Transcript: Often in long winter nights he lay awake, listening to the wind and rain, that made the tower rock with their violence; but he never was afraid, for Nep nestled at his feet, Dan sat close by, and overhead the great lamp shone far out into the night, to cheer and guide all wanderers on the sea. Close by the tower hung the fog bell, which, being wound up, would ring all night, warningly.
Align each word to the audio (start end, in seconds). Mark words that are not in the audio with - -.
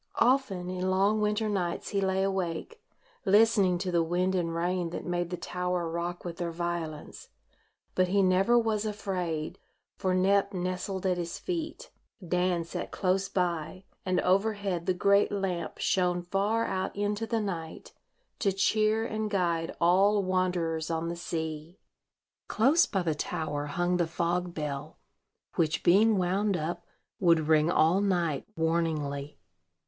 Often 0.17 0.71
in 0.71 0.89
long 0.89 1.21
winter 1.21 1.47
nights 1.47 1.89
he 1.89 2.01
lay 2.01 2.23
awake, 2.23 2.81
listening 3.23 3.77
to 3.77 3.91
the 3.91 4.01
wind 4.01 4.33
and 4.33 4.55
rain, 4.55 4.89
that 4.89 5.05
made 5.05 5.29
the 5.29 5.37
tower 5.37 5.87
rock 5.87 6.25
with 6.25 6.37
their 6.37 6.49
violence; 6.49 7.29
but 7.93 8.07
he 8.07 8.23
never 8.23 8.57
was 8.57 8.83
afraid, 8.83 9.59
for 9.95 10.15
Nep 10.15 10.55
nestled 10.55 11.05
at 11.05 11.19
his 11.19 11.37
feet, 11.37 11.91
Dan 12.27 12.63
sat 12.63 12.89
close 12.89 13.29
by, 13.29 13.83
and 14.03 14.19
overhead 14.21 14.87
the 14.87 14.95
great 14.95 15.31
lamp 15.31 15.77
shone 15.77 16.23
far 16.23 16.65
out 16.65 16.95
into 16.95 17.27
the 17.27 17.39
night, 17.39 17.93
to 18.39 18.51
cheer 18.51 19.05
and 19.05 19.29
guide 19.29 19.75
all 19.79 20.23
wanderers 20.23 20.89
on 20.89 21.09
the 21.09 21.15
sea. 21.15 21.77
Close 22.47 22.87
by 22.87 23.03
the 23.03 23.13
tower 23.13 23.67
hung 23.67 23.97
the 23.97 24.07
fog 24.07 24.55
bell, 24.55 24.97
which, 25.57 25.83
being 25.83 26.17
wound 26.17 26.57
up, 26.57 26.87
would 27.19 27.41
ring 27.47 27.69
all 27.69 28.01
night, 28.01 28.43
warningly. 28.57 29.37